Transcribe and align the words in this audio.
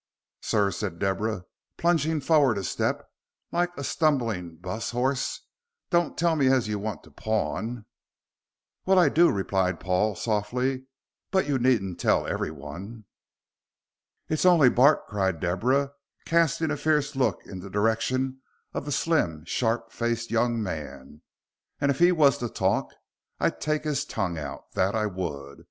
"Sir," 0.41 0.71
said 0.71 0.97
Deborah, 0.97 1.45
plunging 1.77 2.21
forward 2.21 2.57
a 2.57 2.63
step, 2.63 3.07
like 3.51 3.69
a 3.77 3.83
stumbling 3.83 4.55
'bus 4.55 4.89
horse, 4.89 5.41
"don't 5.91 6.17
tell 6.17 6.35
me 6.35 6.47
as 6.47 6.67
you 6.67 6.79
want 6.79 7.03
to 7.03 7.11
pawn." 7.11 7.85
"Well, 8.87 8.97
I 8.97 9.09
do," 9.09 9.29
replied 9.29 9.79
Paul, 9.79 10.15
softly, 10.15 10.87
"but 11.29 11.45
you 11.47 11.59
needn't 11.59 11.99
tell 11.99 12.25
everyone." 12.25 13.05
"It's 14.27 14.43
only 14.43 14.69
Bart," 14.71 15.05
cried 15.05 15.39
Deborah, 15.39 15.91
casting 16.25 16.71
a 16.71 16.77
fierce 16.77 17.15
look 17.15 17.45
in 17.45 17.59
the 17.59 17.69
direction 17.69 18.41
of 18.73 18.85
the 18.85 18.91
slim, 18.91 19.45
sharp 19.45 19.91
faced 19.91 20.31
young 20.31 20.63
man, 20.63 21.21
"and 21.79 21.91
if 21.91 21.99
he 21.99 22.11
was 22.11 22.39
to 22.39 22.49
talk 22.49 22.91
I'd 23.39 23.61
take 23.61 23.83
his 23.83 24.03
tongue 24.03 24.39
out. 24.39 24.71
That 24.73 24.95
I 24.95 25.05
would. 25.05 25.59